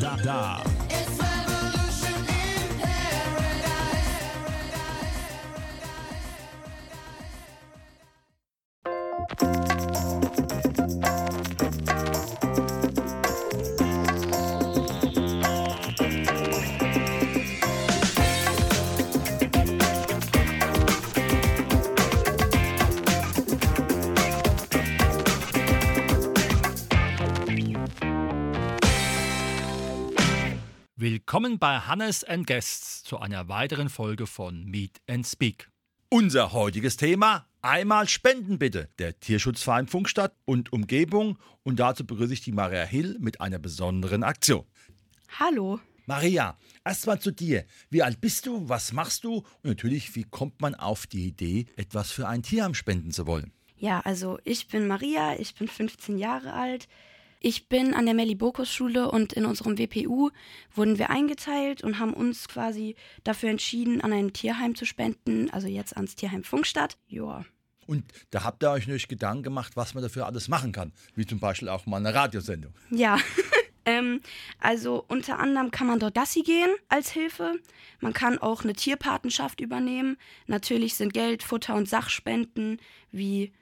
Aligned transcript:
da, 0.00 0.16
da, 0.16 0.22
da. 0.22 0.78
Willkommen 31.38 31.60
bei 31.60 31.78
Hannes 31.78 32.24
and 32.24 32.48
Guests 32.48 33.04
zu 33.04 33.20
einer 33.20 33.48
weiteren 33.48 33.90
Folge 33.90 34.26
von 34.26 34.64
Meet 34.64 35.00
and 35.06 35.24
Speak. 35.24 35.70
Unser 36.08 36.52
heutiges 36.52 36.96
Thema: 36.96 37.46
Einmal 37.62 38.08
spenden 38.08 38.58
bitte. 38.58 38.88
Der 38.98 39.20
Tierschutzverein 39.20 39.86
Funkstadt 39.86 40.34
und 40.46 40.72
Umgebung. 40.72 41.38
Und 41.62 41.78
dazu 41.78 42.04
begrüße 42.04 42.32
ich 42.32 42.40
die 42.40 42.50
Maria 42.50 42.82
Hill 42.82 43.18
mit 43.20 43.40
einer 43.40 43.60
besonderen 43.60 44.24
Aktion. 44.24 44.64
Hallo. 45.38 45.78
Maria, 46.06 46.58
erstmal 46.84 47.20
zu 47.20 47.30
dir. 47.30 47.64
Wie 47.88 48.02
alt 48.02 48.20
bist 48.20 48.44
du? 48.46 48.68
Was 48.68 48.92
machst 48.92 49.22
du? 49.22 49.36
Und 49.36 49.46
natürlich, 49.62 50.16
wie 50.16 50.24
kommt 50.24 50.60
man 50.60 50.74
auf 50.74 51.06
die 51.06 51.28
Idee, 51.28 51.66
etwas 51.76 52.10
für 52.10 52.26
ein 52.26 52.42
Tierheim 52.42 52.74
spenden 52.74 53.12
zu 53.12 53.28
wollen? 53.28 53.52
Ja, 53.76 54.00
also 54.00 54.40
ich 54.42 54.66
bin 54.66 54.88
Maria, 54.88 55.38
ich 55.38 55.54
bin 55.54 55.68
15 55.68 56.18
Jahre 56.18 56.52
alt. 56.52 56.88
Ich 57.40 57.68
bin 57.68 57.94
an 57.94 58.06
der 58.06 58.14
Melli-Bokus-Schule 58.14 59.10
und 59.10 59.32
in 59.32 59.44
unserem 59.44 59.78
WPU 59.78 60.30
wurden 60.74 60.98
wir 60.98 61.10
eingeteilt 61.10 61.84
und 61.84 61.98
haben 62.00 62.12
uns 62.12 62.48
quasi 62.48 62.96
dafür 63.22 63.50
entschieden, 63.50 64.00
an 64.00 64.12
ein 64.12 64.32
Tierheim 64.32 64.74
zu 64.74 64.84
spenden, 64.84 65.48
also 65.50 65.68
jetzt 65.68 65.96
ans 65.96 66.16
Tierheim 66.16 66.42
Funkstadt. 66.42 66.98
Joa. 67.06 67.44
Und 67.86 68.04
da 68.30 68.44
habt 68.44 68.62
ihr 68.62 68.70
euch 68.70 68.86
natürlich 68.86 69.08
Gedanken 69.08 69.44
gemacht, 69.44 69.76
was 69.76 69.94
man 69.94 70.02
dafür 70.02 70.26
alles 70.26 70.48
machen 70.48 70.72
kann, 70.72 70.92
wie 71.14 71.26
zum 71.26 71.38
Beispiel 71.38 71.68
auch 71.68 71.86
mal 71.86 71.96
eine 71.96 72.12
Radiosendung. 72.12 72.74
Ja. 72.90 73.18
ähm, 73.86 74.20
also 74.58 75.04
unter 75.08 75.38
anderem 75.38 75.70
kann 75.70 75.86
man 75.86 76.00
dort 76.00 76.14
Gassi 76.14 76.42
gehen 76.42 76.70
als 76.88 77.10
Hilfe. 77.10 77.54
Man 78.00 78.12
kann 78.12 78.38
auch 78.38 78.64
eine 78.64 78.74
Tierpatenschaft 78.74 79.60
übernehmen. 79.60 80.18
Natürlich 80.46 80.96
sind 80.96 81.14
Geld, 81.14 81.42
Futter 81.42 81.76
und 81.76 81.88
Sachspenden 81.88 82.78
wie 83.10 83.52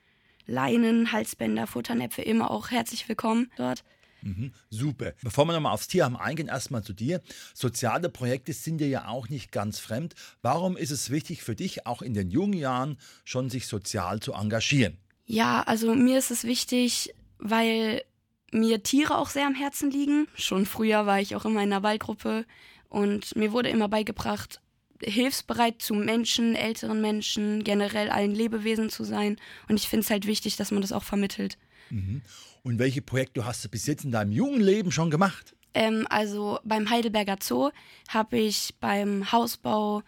Leinen, 0.47 1.13
Halsbänder, 1.13 1.67
Futternäpfe 1.67 2.23
immer 2.23 2.51
auch 2.51 2.71
herzlich 2.71 3.09
willkommen 3.09 3.51
dort. 3.57 3.85
Mhm, 4.23 4.53
super. 4.71 5.13
Bevor 5.23 5.45
wir 5.47 5.53
nochmal 5.53 5.73
aufs 5.73 5.89
Tierheim 5.89 6.17
eingehen, 6.17 6.49
erstmal 6.49 6.83
zu 6.83 6.93
dir. 6.93 7.21
Soziale 7.55 8.09
Projekte 8.09 8.53
sind 8.53 8.79
dir 8.79 8.89
ja 8.89 9.09
auch 9.09 9.29
nicht 9.29 9.53
ganz 9.53 9.79
fremd. 9.79 10.15
Warum 10.43 10.77
ist 10.77 10.91
es 10.91 11.11
wichtig 11.11 11.43
für 11.43 11.55
dich, 11.55 11.87
auch 11.87 12.03
in 12.03 12.15
den 12.15 12.31
jungen 12.31 12.55
Jahren 12.55 12.99
schon 13.25 13.51
sich 13.51 13.67
sozial 13.67 14.21
zu 14.21 14.33
engagieren? 14.33 14.99
Ja, 15.27 15.63
also 15.63 15.95
mir 15.95 16.19
ist 16.19 16.31
es 16.31 16.45
wichtig, 16.45 17.15
weil 17.39 18.03
mir 18.53 18.83
Tiere 18.83 19.19
auch 19.19 19.29
sehr 19.29 19.47
am 19.47 19.55
Herzen 19.55 19.91
liegen. 19.91 20.29
Schon 20.35 20.67
früher 20.67 21.07
war 21.07 21.21
ich 21.21 21.37
auch 21.37 21.45
immer 21.45 21.63
in 21.63 21.73
einer 21.73 21.83
Waldgruppe 21.83 22.47
und 22.89 23.37
mir 23.37 23.53
wurde 23.53 23.69
immer 23.69 23.89
beigebracht, 23.89 24.61
hilfsbereit 25.03 25.83
zu 25.83 25.95
Menschen, 25.95 26.55
älteren 26.55 27.01
Menschen, 27.01 27.65
generell 27.65 28.11
allen 28.11 28.35
Lebewesen 28.35 28.91
zu 28.91 29.05
sein. 29.05 29.37
Und 29.69 29.77
ich 29.77 29.89
finde 29.89 30.05
es 30.05 30.11
halt 30.11 30.27
wichtig, 30.27 30.57
dass 30.57 30.71
man 30.71 30.83
das 30.83 30.93
auch 30.93 31.03
vermittelt. 31.03 31.59
Mhm. 31.91 32.23
Und 32.63 32.79
welche 32.79 33.03
Projekte 33.03 33.45
hast 33.45 33.65
du 33.65 33.69
bis 33.69 33.87
jetzt 33.87 34.05
in 34.05 34.11
deinem 34.11 34.33
jungen 34.33 34.61
Leben 34.61 34.91
schon 34.91 35.11
gemacht? 35.11 35.55
Ähm, 35.75 36.07
also 36.11 36.59
beim 36.65 36.91
Heidelberger 36.91 37.37
Zoo 37.41 37.71
habe 38.09 38.39
ich 38.39 38.75
beim 38.81 39.31
Hausbau 39.31 40.03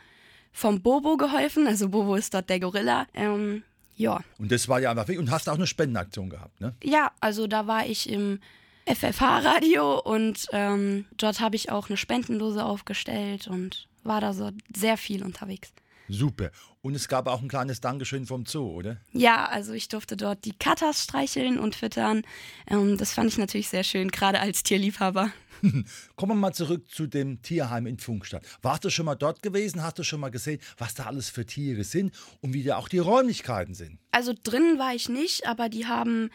vom 0.53 0.81
Bobo 0.81 1.17
geholfen. 1.17 1.67
Also 1.67 1.89
Bobo 1.89 2.17
ist 2.17 2.35
dort 2.35 2.51
der 2.51 2.59
Gorilla. 2.59 3.07
Ähm, 3.15 3.63
ja. 3.97 4.21
Und 4.39 4.51
das 4.51 4.69
war 4.69 4.81
ja 4.81 4.91
einfach 4.91 5.09
wichtig. 5.09 5.21
Und 5.21 5.31
hast 5.31 5.49
auch 5.49 5.57
eine 5.57 5.67
Spendenaktion 5.67 6.31
gehabt, 6.31 6.61
ne? 6.61 6.75
Ja, 6.83 7.13
also 7.21 7.47
da 7.47 7.67
war 7.67 7.87
ich 7.87 8.09
im 8.09 8.41
FFH-Radio 8.87 10.01
und 10.01 10.47
ähm, 10.53 11.05
dort 11.17 11.41
habe 11.41 11.57
ich 11.57 11.71
auch 11.71 11.89
eine 11.89 11.97
Spendendose 11.97 12.65
aufgestellt 12.65 13.47
und 13.47 13.87
war 14.09 14.21
da 14.21 14.33
so 14.33 14.51
sehr 14.75 14.97
viel 14.97 15.23
unterwegs. 15.23 15.73
Super. 16.09 16.51
Und 16.81 16.95
es 16.95 17.07
gab 17.07 17.27
auch 17.27 17.43
ein 17.43 17.49
kleines 17.49 17.81
Dankeschön 17.81 18.27
vom 18.27 18.47
Zoo, 18.47 18.71
oder? 18.71 18.97
Ja, 19.13 19.45
also 19.47 19.73
ich 19.75 19.89
durfte 19.89 20.17
dort 20.17 20.45
die 20.45 20.55
Katas 20.59 21.05
streicheln 21.05 21.59
und 21.59 21.75
füttern. 21.75 22.23
Ähm, 22.67 22.97
das 22.97 23.13
fand 23.13 23.31
ich 23.31 23.39
natürlich 23.39 23.69
sehr 23.69 23.85
schön, 23.85 24.11
gerade 24.11 24.41
als 24.41 24.63
Tierliebhaber. 24.63 25.31
Kommen 26.17 26.33
wir 26.33 26.41
mal 26.41 26.53
zurück 26.53 26.89
zu 26.91 27.07
dem 27.07 27.43
Tierheim 27.43 27.87
in 27.87 27.99
Funkstadt. 27.99 28.45
Warst 28.63 28.85
du 28.85 28.91
schon 28.91 29.07
mal 29.07 29.15
dort 29.15 29.43
gewesen? 29.43 29.83
Hast 29.83 29.99
du 29.99 30.03
schon 30.03 30.21
mal 30.21 30.31
gesehen, 30.31 30.61
was 30.77 30.95
da 30.95 31.07
alles 31.07 31.31
für 31.31 31.47
Tiere 31.47 31.85
sind 31.85 32.13
und 32.41 32.53
wie 32.55 32.63
da 32.63 32.77
auch 32.77 32.89
die 32.89 32.99
Räumlichkeiten 32.99 33.75
sind? 33.75 33.99
Also 34.11 34.35
drinnen 34.43 34.79
war 34.79 34.95
ich 34.95 35.09
nicht, 35.09 35.47
aber 35.47 35.69
die 35.69 35.87
haben 35.87 36.31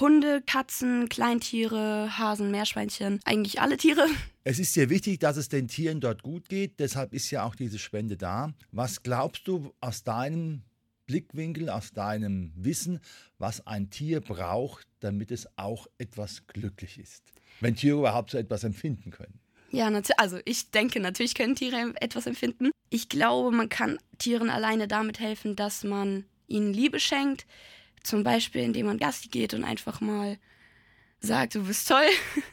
Hunde, 0.00 0.42
Katzen, 0.44 1.08
Kleintiere, 1.08 2.18
Hasen, 2.18 2.50
Meerschweinchen, 2.50 3.20
eigentlich 3.24 3.60
alle 3.60 3.76
Tiere. 3.76 4.06
Es 4.44 4.58
ist 4.58 4.72
sehr 4.72 4.90
wichtig, 4.90 5.20
dass 5.20 5.36
es 5.36 5.48
den 5.48 5.68
Tieren 5.68 6.00
dort 6.00 6.24
gut 6.24 6.48
geht. 6.48 6.80
Deshalb 6.80 7.14
ist 7.14 7.30
ja 7.30 7.44
auch 7.44 7.54
diese 7.54 7.78
Spende 7.78 8.16
da. 8.16 8.52
Was 8.72 9.04
glaubst 9.04 9.46
du 9.46 9.72
aus 9.80 10.02
deinem 10.02 10.62
Blickwinkel, 11.06 11.68
aus 11.68 11.92
deinem 11.92 12.52
Wissen, 12.54 13.00
was 13.38 13.66
ein 13.66 13.90
Tier 13.90 14.20
braucht, 14.20 14.86
damit 15.00 15.30
es 15.30 15.46
auch 15.56 15.86
etwas 15.98 16.46
glücklich 16.46 16.98
ist? 16.98 17.22
Wenn 17.60 17.76
Tiere 17.76 17.98
überhaupt 17.98 18.30
so 18.30 18.38
etwas 18.38 18.64
empfinden 18.64 19.10
können. 19.10 19.38
Ja, 19.70 19.90
also 20.18 20.38
ich 20.44 20.70
denke, 20.70 21.00
natürlich 21.00 21.34
können 21.34 21.56
Tiere 21.56 21.94
etwas 22.00 22.26
empfinden. 22.26 22.70
Ich 22.90 23.08
glaube, 23.08 23.56
man 23.56 23.70
kann 23.70 23.98
Tieren 24.18 24.50
alleine 24.50 24.86
damit 24.86 25.18
helfen, 25.18 25.56
dass 25.56 25.82
man 25.82 26.26
ihnen 26.46 26.74
Liebe 26.74 27.00
schenkt. 27.00 27.46
Zum 28.02 28.22
Beispiel, 28.22 28.62
indem 28.62 28.86
man 28.86 28.98
Gasti 28.98 29.28
geht 29.28 29.54
und 29.54 29.64
einfach 29.64 30.00
mal 30.00 30.36
sagt, 31.20 31.54
du 31.54 31.64
bist 31.64 31.88
toll. 31.88 32.08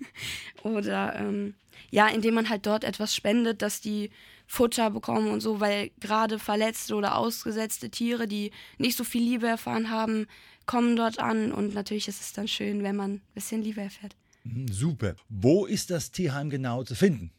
Oder 0.63 1.15
ähm, 1.17 1.55
ja, 1.91 2.07
indem 2.07 2.35
man 2.35 2.49
halt 2.49 2.65
dort 2.65 2.83
etwas 2.83 3.13
spendet, 3.15 3.61
dass 3.61 3.81
die 3.81 4.11
Futter 4.51 4.89
bekommen 4.89 5.29
und 5.29 5.41
so, 5.41 5.59
weil 5.59 5.91
gerade 5.99 6.39
verletzte 6.39 6.95
oder 6.95 7.15
ausgesetzte 7.15 7.91
Tiere, 7.91 8.27
die 8.27 8.49
nicht 8.79 8.97
so 8.97 9.03
viel 9.03 9.21
Liebe 9.21 9.45
erfahren 9.47 9.91
haben, 9.91 10.25
kommen 10.65 10.95
dort 10.95 11.19
an 11.19 11.51
und 11.51 11.75
natürlich 11.75 12.07
ist 12.07 12.19
es 12.19 12.33
dann 12.33 12.47
schön, 12.47 12.81
wenn 12.81 12.95
man 12.95 13.11
ein 13.11 13.21
bisschen 13.35 13.61
Liebe 13.61 13.81
erfährt. 13.81 14.15
Mhm, 14.43 14.67
super. 14.67 15.15
Wo 15.29 15.67
ist 15.67 15.91
das 15.91 16.09
Tierheim 16.09 16.49
genau 16.49 16.83
zu 16.83 16.95
finden? 16.95 17.31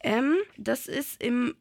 Ähm, 0.00 0.36
das 0.58 0.88
ist 0.88 1.22
im 1.22 1.54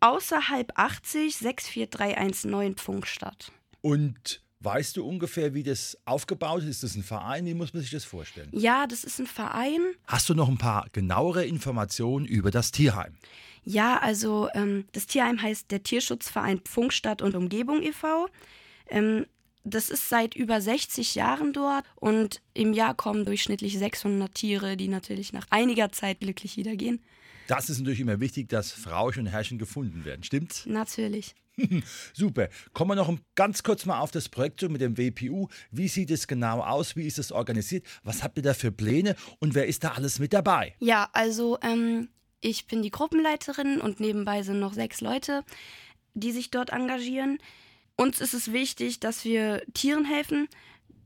außerhalb 0.00 0.72
80 0.76 1.36
64319 1.36 2.76
Pfungstadt. 2.76 3.52
Und 3.82 4.40
Weißt 4.60 4.96
du 4.96 5.06
ungefähr, 5.06 5.52
wie 5.52 5.62
das 5.62 5.96
aufgebaut 6.06 6.62
ist? 6.62 6.68
Ist 6.68 6.82
das 6.82 6.96
ein 6.96 7.02
Verein? 7.02 7.44
Wie 7.44 7.54
muss 7.54 7.74
man 7.74 7.82
sich 7.82 7.90
das 7.90 8.04
vorstellen? 8.04 8.48
Ja, 8.52 8.86
das 8.86 9.04
ist 9.04 9.20
ein 9.20 9.26
Verein. 9.26 9.80
Hast 10.06 10.28
du 10.28 10.34
noch 10.34 10.48
ein 10.48 10.56
paar 10.56 10.88
genauere 10.92 11.44
Informationen 11.44 12.24
über 12.24 12.50
das 12.50 12.72
Tierheim? 12.72 13.14
Ja, 13.68 13.98
also 13.98 14.48
ähm, 14.54 14.84
das 14.92 15.06
Tierheim 15.06 15.42
heißt 15.42 15.72
der 15.72 15.82
Tierschutzverein 15.82 16.60
Pfungstadt 16.60 17.20
und 17.20 17.34
Umgebung 17.34 17.82
e.V. 17.82 18.28
Ähm, 18.88 19.26
das 19.64 19.90
ist 19.90 20.08
seit 20.08 20.36
über 20.36 20.60
60 20.60 21.16
Jahren 21.16 21.52
dort 21.52 21.84
und 21.96 22.40
im 22.54 22.72
Jahr 22.72 22.94
kommen 22.94 23.24
durchschnittlich 23.24 23.76
600 23.76 24.32
Tiere, 24.32 24.76
die 24.76 24.86
natürlich 24.86 25.32
nach 25.32 25.48
einiger 25.50 25.90
Zeit 25.90 26.20
glücklich 26.20 26.56
wieder 26.56 26.76
gehen. 26.76 27.02
Das 27.48 27.68
ist 27.68 27.80
natürlich 27.80 28.00
immer 28.00 28.20
wichtig, 28.20 28.48
dass 28.48 28.70
Frauchen 28.70 29.22
und 29.22 29.26
Herrchen 29.26 29.58
gefunden 29.58 30.04
werden, 30.04 30.22
stimmt's? 30.22 30.64
Natürlich. 30.66 31.34
Super. 32.12 32.48
Kommen 32.72 32.92
wir 32.92 32.94
noch 32.94 33.12
ganz 33.34 33.64
kurz 33.64 33.84
mal 33.84 33.98
auf 33.98 34.12
das 34.12 34.28
Projekt 34.28 34.62
mit 34.62 34.80
dem 34.80 34.96
WPU. 34.96 35.48
Wie 35.72 35.88
sieht 35.88 36.12
es 36.12 36.28
genau 36.28 36.60
aus? 36.60 36.94
Wie 36.94 37.06
ist 37.06 37.18
es 37.18 37.32
organisiert? 37.32 37.84
Was 38.04 38.22
habt 38.22 38.36
ihr 38.36 38.42
da 38.44 38.54
für 38.54 38.70
Pläne? 38.70 39.16
Und 39.40 39.56
wer 39.56 39.66
ist 39.66 39.82
da 39.82 39.92
alles 39.92 40.20
mit 40.20 40.32
dabei? 40.32 40.76
Ja, 40.78 41.08
also 41.12 41.58
ähm, 41.62 42.08
ich 42.40 42.66
bin 42.66 42.82
die 42.82 42.90
Gruppenleiterin 42.90 43.80
und 43.80 44.00
nebenbei 44.00 44.42
sind 44.42 44.60
noch 44.60 44.72
sechs 44.72 45.00
Leute, 45.00 45.44
die 46.14 46.32
sich 46.32 46.50
dort 46.50 46.70
engagieren. 46.70 47.38
Uns 47.96 48.20
ist 48.20 48.34
es 48.34 48.52
wichtig, 48.52 49.00
dass 49.00 49.24
wir 49.24 49.62
Tieren 49.72 50.04
helfen, 50.04 50.48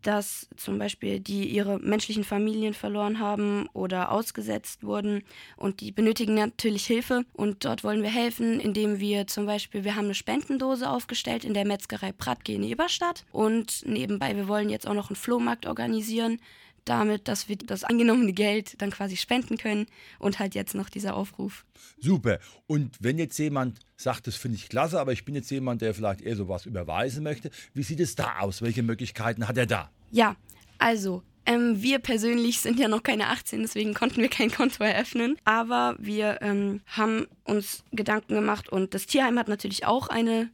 dass 0.03 0.49
zum 0.57 0.79
Beispiel 0.79 1.21
die 1.21 1.49
ihre 1.49 1.79
menschlichen 1.79 2.25
Familien 2.25 2.75
verloren 2.75 3.19
haben 3.19 3.69
oder 3.73 4.11
ausgesetzt 4.11 4.83
wurden. 4.83 5.23
Und 5.57 5.81
die 5.81 5.93
benötigen 5.93 6.35
natürlich 6.35 6.87
Hilfe. 6.87 7.25
Und 7.35 7.65
dort 7.65 7.85
wollen 7.85 8.03
wir 8.03 8.11
helfen, 8.11 8.61
indem 8.61 8.99
wir 8.99 9.27
zum 9.27 9.47
Beispiel, 9.47 9.85
wir 9.85 9.97
haben 9.97 10.07
eine 10.07 10.15
Spendendose 10.15 10.89
aufgestellt 10.89 11.45
in 11.45 11.55
der 11.55 11.67
Metzgerei 11.67 12.13
Pratke 12.13 12.53
in 12.53 12.63
Eberstadt 12.63 13.25
und 13.31 13.83
nebenbei, 13.87 14.37
wir 14.37 14.49
wollen 14.49 14.71
jetzt 14.71 14.87
auch 14.87 14.95
noch 14.95 15.11
einen 15.11 15.17
Flohmarkt 15.17 15.67
organisieren, 15.67 16.41
damit, 16.85 17.29
dass 17.29 17.49
wir 17.49 17.57
das 17.57 17.85
angenommene 17.85 18.33
Geld 18.33 18.81
dann 18.81 18.91
quasi 18.91 19.17
spenden 19.17 19.57
können 19.59 19.87
und 20.19 20.39
halt 20.39 20.55
jetzt 20.55 20.75
noch 20.75 20.89
dieser 20.89 21.15
Aufruf. 21.15 21.65
Super. 21.99 22.39
Und 22.67 22.97
wenn 23.01 23.19
jetzt 23.19 23.39
jemand 23.39 23.81
sagt, 23.97 24.27
das 24.27 24.37
finde 24.37 24.57
ich 24.57 24.69
klasse, 24.69 25.01
aber 25.01 25.13
ich 25.13 25.25
bin 25.25 25.35
jetzt 25.35 25.51
jemand, 25.51 25.83
der 25.83 25.95
vielleicht 25.95 26.23
eher 26.23 26.37
sowas 26.37 26.67
überweisen 26.67 27.23
möchte, 27.23 27.51
wie 27.75 27.83
sieht 27.83 28.01
es 28.01 28.15
da 28.15 28.41
aus? 28.41 28.63
Welche 28.63 28.83
Möglichkeiten 28.83 29.47
hat 29.49 29.57
er 29.59 29.67
da? 29.67 29.91
Ja, 30.11 30.37
also 30.79 31.23
Ähm, 31.47 31.83
wir 31.83 32.01
persönlich 32.01 32.61
sind 32.61 32.79
ja 32.79 32.87
noch 32.87 33.03
keine 33.03 33.29
18, 33.29 33.63
deswegen 33.63 33.95
konnten 33.95 34.21
wir 34.21 34.29
kein 34.29 34.51
Konto 34.51 34.85
eröffnen. 34.85 35.37
Aber 35.45 35.97
wir 35.99 36.43
ähm, 36.43 36.83
haben 36.87 37.27
uns 37.45 37.83
Gedanken 37.93 38.35
gemacht 38.35 38.69
und 38.69 38.93
das 38.95 39.07
Tierheim 39.07 39.39
hat 39.39 39.49
natürlich 39.49 39.87
auch 39.87 40.09
eine 40.09 40.51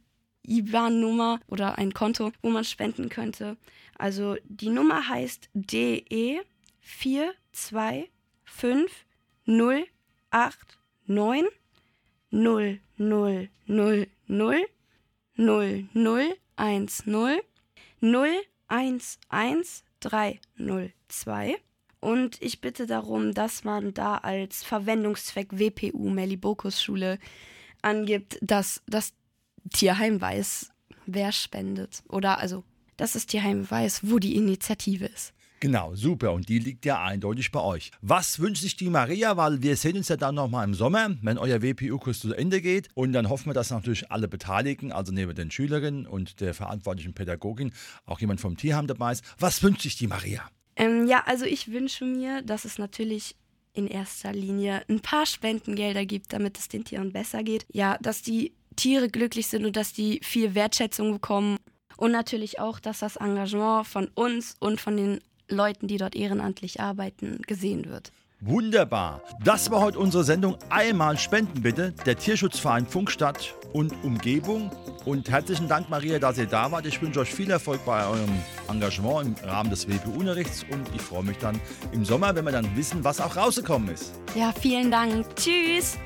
IBAN-Nummer 0.47 1.39
oder 1.47 1.77
ein 1.77 1.93
Konto, 1.93 2.31
wo 2.41 2.49
man 2.49 2.63
spenden 2.63 3.09
könnte. 3.09 3.57
Also 3.97 4.37
die 4.45 4.69
Nummer 4.69 5.07
heißt 5.07 5.49
DE 5.53 6.41
425 6.79 9.05
089 9.45 10.77
0 11.07 11.49
0 12.97 12.97
0 12.97 14.07
0 14.27 14.67
0 15.35 15.87
0 15.93 16.35
1 16.55 17.05
0 17.05 17.41
0 18.01 18.29
1 18.67 19.19
1 19.29 19.83
3 19.99 20.39
0 20.57 20.91
2 21.07 21.55
und 21.99 22.41
ich 22.41 22.61
bitte 22.61 22.85
darum, 22.85 23.33
dass 23.33 23.63
man 23.63 23.93
da 23.93 24.17
als 24.17 24.63
Verwendungszweck 24.63 25.59
WPU 25.59 26.09
Melibokus 26.09 26.81
Schule 26.81 27.19
angibt, 27.81 28.37
dass 28.41 28.83
das 28.87 29.13
Tierheim 29.69 30.19
weiß, 30.21 30.69
wer 31.05 31.31
spendet. 31.31 32.03
Oder 32.09 32.39
also, 32.39 32.63
dass 32.97 33.13
das 33.13 33.25
Tierheim 33.25 33.69
weiß, 33.69 34.01
wo 34.03 34.19
die 34.19 34.35
Initiative 34.35 35.05
ist. 35.05 35.33
Genau, 35.59 35.95
super. 35.95 36.33
Und 36.33 36.49
die 36.49 36.59
liegt 36.59 36.85
ja 36.85 37.03
eindeutig 37.03 37.51
bei 37.51 37.61
euch. 37.61 37.91
Was 38.01 38.39
wünscht 38.39 38.61
sich 38.61 38.75
die 38.75 38.91
Maria? 38.91 39.37
Weil 39.37 39.63
wir 39.63 39.75
sehen 39.75 39.97
uns 39.97 40.07
ja 40.07 40.15
dann 40.15 40.35
nochmal 40.35 40.63
im 40.65 40.75
Sommer, 40.75 41.15
wenn 41.21 41.39
euer 41.39 41.63
WPU-Kurs 41.63 42.19
zu 42.19 42.33
Ende 42.33 42.61
geht. 42.61 42.89
Und 42.93 43.13
dann 43.13 43.27
hoffen 43.27 43.47
wir, 43.47 43.53
dass 43.55 43.71
natürlich 43.71 44.11
alle 44.11 44.27
Beteiligten, 44.27 44.91
also 44.91 45.11
neben 45.11 45.33
den 45.33 45.49
Schülerinnen 45.49 46.05
und 46.05 46.41
der 46.41 46.53
verantwortlichen 46.53 47.13
Pädagogin, 47.13 47.71
auch 48.05 48.19
jemand 48.19 48.39
vom 48.39 48.55
Tierheim 48.55 48.85
dabei 48.85 49.13
ist. 49.13 49.23
Was 49.39 49.63
wünscht 49.63 49.81
sich 49.81 49.97
die 49.97 50.07
Maria? 50.07 50.43
Ähm, 50.75 51.07
ja, 51.07 51.23
also 51.25 51.45
ich 51.45 51.71
wünsche 51.71 52.05
mir, 52.05 52.43
dass 52.43 52.63
es 52.63 52.77
natürlich 52.77 53.35
in 53.73 53.87
erster 53.87 54.33
Linie 54.33 54.83
ein 54.89 54.99
paar 54.99 55.25
Spendengelder 55.25 56.05
gibt, 56.05 56.33
damit 56.33 56.57
es 56.59 56.67
den 56.67 56.83
Tieren 56.83 57.13
besser 57.13 57.43
geht. 57.43 57.65
Ja, 57.71 57.97
dass 57.99 58.21
die 58.21 58.53
Tiere 58.77 59.09
glücklich 59.09 59.47
sind 59.47 59.65
und 59.65 59.75
dass 59.75 59.91
die 59.91 60.21
viel 60.23 60.55
Wertschätzung 60.55 61.11
bekommen. 61.11 61.57
Und 61.97 62.11
natürlich 62.11 62.59
auch, 62.59 62.79
dass 62.79 62.99
das 62.99 63.17
Engagement 63.17 63.85
von 63.87 64.07
uns 64.13 64.55
und 64.59 64.79
von 64.79 64.95
den 64.95 65.19
Leuten, 65.49 65.87
die 65.87 65.97
dort 65.97 66.15
ehrenamtlich 66.15 66.79
arbeiten, 66.79 67.41
gesehen 67.45 67.89
wird. 67.89 68.11
Wunderbar. 68.39 69.23
Das 69.43 69.71
war 69.71 69.81
heute 69.81 69.97
unsere 69.97 70.23
Sendung 70.23 70.57
Einmal 70.69 71.17
Spenden 71.17 71.63
bitte, 71.63 71.93
der 72.05 72.17
Tierschutzverein 72.17 72.85
Funkstadt 72.85 73.55
und 73.73 73.91
Umgebung. 74.03 74.69
Und 75.05 75.27
herzlichen 75.31 75.67
Dank, 75.67 75.89
Maria, 75.89 76.19
dass 76.19 76.37
ihr 76.37 76.45
da 76.45 76.71
wart. 76.71 76.85
Ich 76.85 77.01
wünsche 77.01 77.21
euch 77.21 77.33
viel 77.33 77.49
Erfolg 77.49 77.83
bei 77.83 78.05
eurem 78.05 78.29
Engagement 78.69 79.39
im 79.39 79.49
Rahmen 79.49 79.71
des 79.71 79.87
WPU-Unterrichts 79.87 80.65
und 80.69 80.87
ich 80.93 81.01
freue 81.01 81.23
mich 81.23 81.37
dann 81.37 81.59
im 81.91 82.05
Sommer, 82.05 82.35
wenn 82.35 82.45
wir 82.45 82.51
dann 82.51 82.75
wissen, 82.75 83.03
was 83.03 83.19
auch 83.19 83.35
rausgekommen 83.35 83.89
ist. 83.89 84.13
Ja, 84.35 84.51
vielen 84.51 84.91
Dank. 84.91 85.25
Tschüss. 85.35 85.97